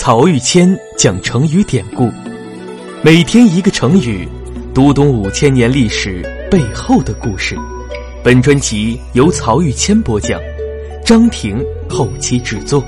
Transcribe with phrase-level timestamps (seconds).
[0.00, 2.08] 曹玉谦讲成语典故，
[3.02, 4.28] 每天一个成语，
[4.72, 7.56] 读懂五千年历史背后的故事。
[8.22, 10.40] 本专辑由曹玉谦播讲，
[11.04, 12.80] 张婷后期制作。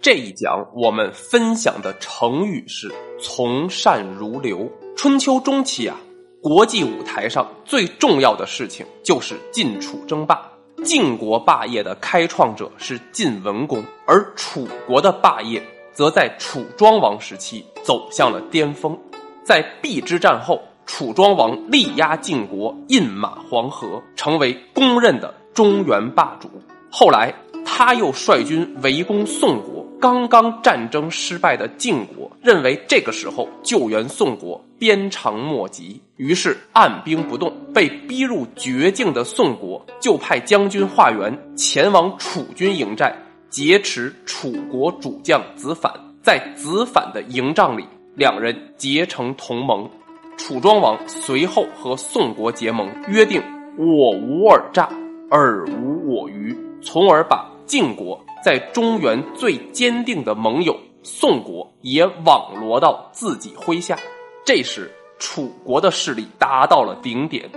[0.00, 2.88] 这一讲我们分享的成语是
[3.20, 4.70] “从善如流”。
[4.96, 5.98] 春秋中期啊。
[6.42, 10.40] 国际舞台上最重要的事情就是晋楚争霸。
[10.82, 15.62] 晋国霸业的开创者是晋文公，而楚国的霸业
[15.92, 18.98] 则在楚庄王时期走向了巅峰。
[19.44, 26.48] 在邲之战后，楚庄王力压晋国，饮马黄河，成为公认的中原霸主。
[26.90, 27.34] 后来，
[27.66, 29.86] 他又率军围攻宋国。
[30.00, 37.50] 刚刚战争失败的晋国认为这个时候救援宋国鞭长莫及，于是按兵不动。
[37.72, 43.16] 被逼入绝境的宋国就派将军华元前往楚军营寨
[43.48, 45.90] 劫持楚国主将子反。
[46.22, 49.88] 在子反的营帐里，两人结成同盟。
[50.36, 53.42] 楚庄王随后和宋国结盟，约定
[53.78, 54.90] 我无尔诈，
[55.30, 58.22] 尔无我虞，从而把晋国。
[58.44, 63.98] 在中原最坚定的盟友宋国也网罗到自己麾下，
[64.44, 64.90] 这时
[65.20, 67.48] 楚国的势力达到了顶点。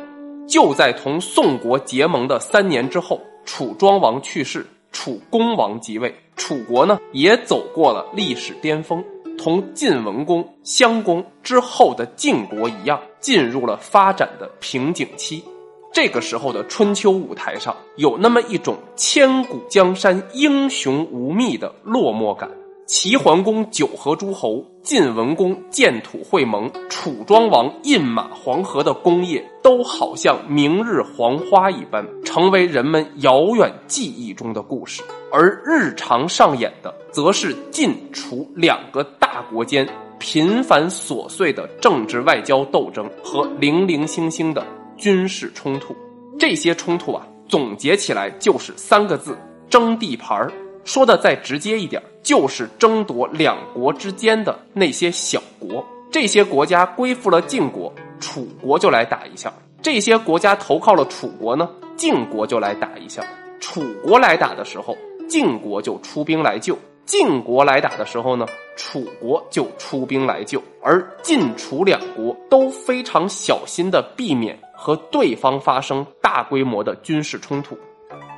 [0.47, 9.03] 就在同宋国结盟的三年之后，楚庄王去世，楚公王即位，楚国呢也走过了历史巅峰，
[9.37, 15.43] 同晋文公、襄公之后的晋国一样，进入了发展的瓶颈期。
[15.93, 22.49] 这个时候的春秋舞台上，有那么一种千古江山英雄无觅的落寞感。
[22.85, 35.01] 齐桓公九合诸侯，晋文公建土会盟，楚庄王饮马黄河的功业，都好像明日黄花一般，成为人们遥远记忆中的故事。
[35.31, 39.87] 而日常上演的，则是晋楚两个大国间
[40.19, 44.65] 频繁琐碎的政治外交斗争和零零星星的。
[44.97, 45.95] 军事冲突，
[46.37, 49.37] 这些冲突啊，总结起来就是三个字：
[49.69, 50.51] 争地盘儿。
[50.85, 55.85] 说的再直接一点，就是争夺两国之间的那些小国。
[56.11, 59.49] 这些国家归附了晋国，楚国就来打一下；
[59.81, 63.23] 这些国家投靠了楚国呢，晋国就来打一下。
[63.59, 64.95] 楚国来打的时候，
[65.27, 68.45] 晋国就出兵来救；晋国来打的时候呢，
[68.75, 70.61] 楚国就出兵来救。
[70.81, 74.59] 而晋楚两国都非常小心的避免。
[74.75, 77.77] 和对方发生大规模的军事冲突，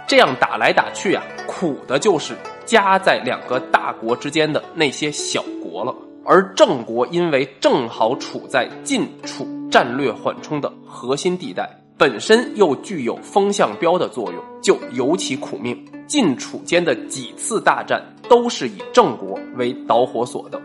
[0.07, 2.35] 这样打来打去啊，苦的就是
[2.65, 5.95] 夹在两个大国之间的那些小国了。
[6.23, 15.77] 而郑国因为正好处在晋楚战略缓冲的核心地带，本身又具有风向标的作用，就尤其苦命。
[16.07, 17.99] 晋楚间的几次大战
[18.29, 20.61] 都是以郑国为导火索的。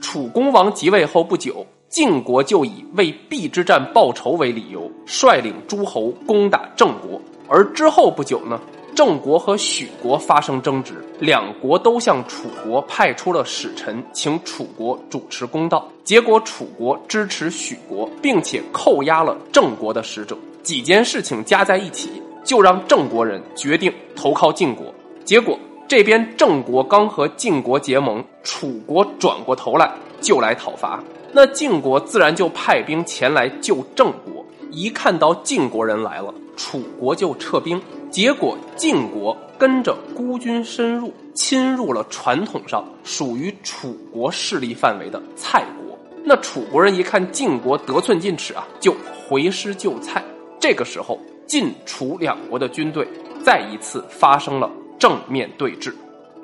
[0.00, 1.66] 楚公王即位后不久。
[1.88, 7.20] 晋国就以为邲之战报仇为理由，率领诸侯攻打郑国。
[7.48, 8.60] 而之后不久呢，
[9.00, 15.88] 郑国和许国发生争执，两国都向楚国派出了使臣，请楚国主持公道。
[16.04, 20.36] 结果楚国支持许国，并且扣押了郑国的使者。
[20.62, 22.10] 几件事情加在一起，
[22.44, 24.92] 就让郑国人决定投靠晋国。
[25.24, 25.58] 结果
[25.88, 29.90] 这边郑国刚和晋国结盟，楚国转过头来
[30.20, 31.02] 就来讨伐。
[31.32, 37.80] 那晋国自然就派兵前来救郑国，一看到晋国人来了，楚国就撤兵。
[38.10, 45.96] 结果晋国跟着孤军深入，侵入了传统上属于楚国势力范围的蔡国。
[46.24, 48.94] 那楚国人一看晋国得寸进尺啊，就
[49.28, 50.22] 回师救蔡。
[50.58, 53.06] 这个时候，晋楚两国的军队
[53.44, 55.94] 再一次发生了正面对峙。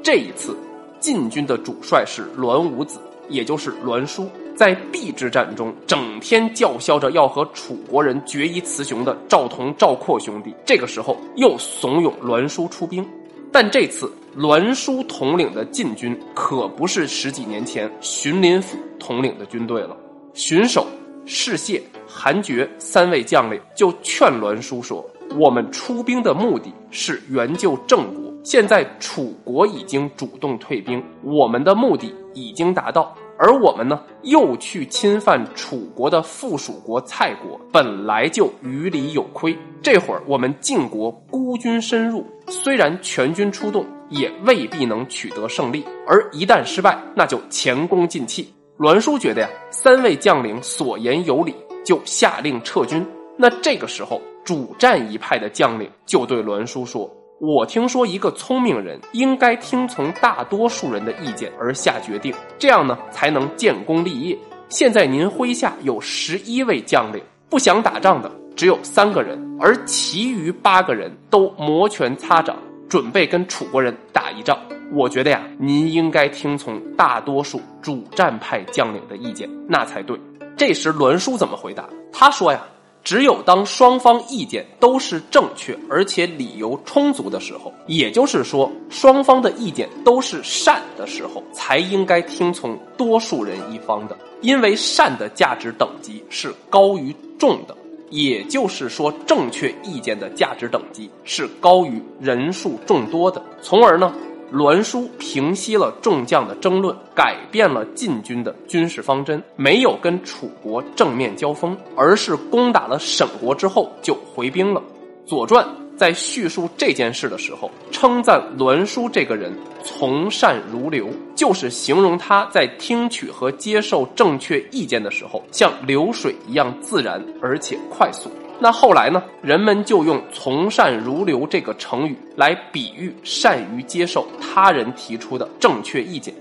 [0.02, 0.56] 这一次，
[1.00, 4.30] 晋军的主帅是栾武子，也就是栾书。
[4.56, 13.06] 在邲之战中，整天叫嚣着要和楚国人决一雌雄的赵同、赵括兄弟，这个时候又怂恿栾书出兵。
[13.52, 19.94] 但这次栾书统领的晋军可不是十几年前荀林甫统领的军队了。
[20.32, 20.86] 荀守、
[21.26, 25.04] 士燮、韩厥三位将领就劝栾书说
[25.38, 39.56] ：“我们出兵的目的是援救郑国，现在楚国已经主动退兵，我们的目的已经达到。”而我们呢，又去侵犯楚国的附属国蔡国，本来就于理有亏。
[39.82, 45.84] 这会儿我们晋国孤军深入，虽然全军出动，也未必能取得胜利。
[46.06, 48.52] 而一旦失败，那就前功尽弃。
[48.78, 51.54] 栾书觉得呀，三位将领所言有理，
[51.84, 53.06] 就下令撤军。
[53.36, 64.36] 那这个时候，主战一派的将领就对栾书说：“我听说一个聪明人应该听从大多数人的意见而下决定，这样呢才能建功立业。
[64.70, 72.56] 现在您麾下有十一位将领，不想打仗的只有三个人，而其余八个人都摩拳擦掌，
[72.88, 74.58] 准备跟楚国人打一仗。
[74.94, 80.18] 我觉得呀，您应该听从大多数主战派将领的意见，那才对。”
[80.56, 81.86] 这时栾书怎么回答？
[82.10, 82.64] 他说呀。
[83.06, 94.18] 只有当双方意见都是正确，而且理由充足的时候，也就是说，双方的意见都是善的时候，才应该听从多数人一方的。
[94.40, 97.76] 因为善的价值等级是高于众的，
[98.10, 104.12] 也就是说，正确意见的价值等级是高于人数众多的，从而呢。
[104.52, 114.80] 栾书平息了众将的争论，改变了晋军的军事方针，没有跟楚国正面交锋，而是攻打了沈国之后就回兵了。
[115.28, 115.64] 《左传》
[115.96, 119.52] 在叙述这件事的时候，称赞栾书这个人
[119.82, 128.30] 从善如流，就是形容他在听取和接受正确意见的时候，像流水一样自然而且快速。
[128.58, 129.22] 那后来呢？
[129.42, 136.34] 人们就用“从善如流”这个成语来比喻善于接受他人提出的正确意见。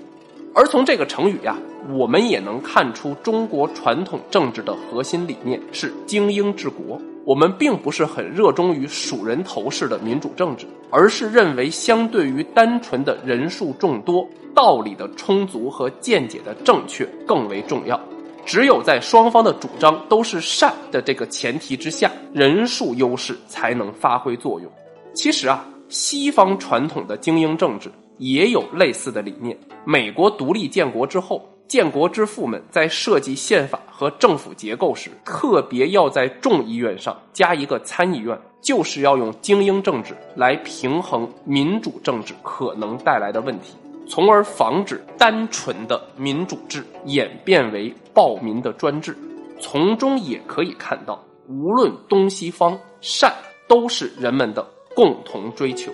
[0.54, 1.58] 而从这个成语呀，
[1.90, 7.00] 我们也能看出中国传统政治的核心理念是精英治国。
[7.26, 18.00] 我们并不是很热衷于数人头式的民主政治，而是认为相对于单纯的人数众多，道理的充足和见解的正确更为重要。
[18.45, 24.71] 只有在双方的主张都是善的这个前提之下，人数优势才能发挥作用。
[25.13, 29.57] 其实啊，西方传统的精英政治也有类似的理念。
[29.83, 43.74] 美国独立建国之后，建国之父们在设计宪法和政府结构时，特别要在众议院上加一个参议院，就是要用精英政治来平衡民主政治可能带来的问题。
[44.07, 49.18] 从而防止单纯的民主制演变为暴民的专制，
[49.60, 53.34] 从中也可以看到，无论东西方，善
[53.68, 54.66] 都是人们的
[54.96, 55.92] 共同追求。